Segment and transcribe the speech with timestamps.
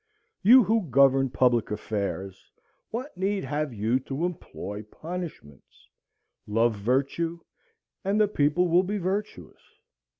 [0.41, 2.49] "You who govern public affairs,
[2.89, 5.87] what need have you to employ punishments?
[6.47, 7.39] Love virtue,
[8.03, 9.61] and the people will be virtuous.